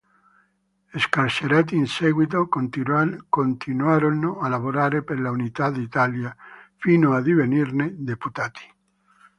Scarcerati 0.95 1.75
in 1.75 1.85
seguito, 1.85 2.47
continuarono 2.49 4.39
a 4.39 4.47
lavorare 4.47 5.03
per 5.03 5.19
l'unità 5.19 5.69
d'Italia, 5.69 6.35
fino 6.77 7.13
a 7.13 7.21
divenirne 7.21 7.93
deputati. 7.99 8.61